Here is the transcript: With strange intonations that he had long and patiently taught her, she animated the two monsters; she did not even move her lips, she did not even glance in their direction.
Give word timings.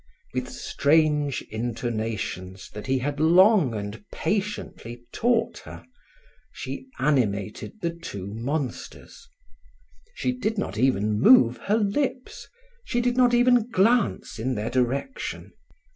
With 0.33 0.49
strange 0.49 1.43
intonations 1.51 2.71
that 2.71 2.87
he 2.87 2.97
had 2.97 3.19
long 3.19 3.75
and 3.75 4.03
patiently 4.11 5.03
taught 5.11 5.59
her, 5.59 5.85
she 6.51 6.87
animated 6.97 7.81
the 7.81 7.91
two 7.91 8.25
monsters; 8.33 9.29
she 10.15 10.31
did 10.31 10.57
not 10.57 10.75
even 10.79 11.19
move 11.21 11.57
her 11.57 11.77
lips, 11.77 12.47
she 12.83 12.99
did 12.99 13.15
not 13.15 13.35
even 13.35 13.69
glance 13.69 14.39
in 14.39 14.55
their 14.55 14.71
direction. 14.71 15.53